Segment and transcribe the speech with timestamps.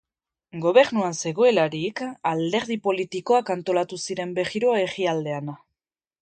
[0.61, 2.01] Gobernuan zegoelarik,
[2.31, 5.55] alderdi politikoak antolatu ziren berriro herrialdean.